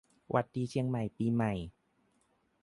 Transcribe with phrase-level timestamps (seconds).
[0.29, 1.53] หวัดดีเชียงใหม่ปีใหม่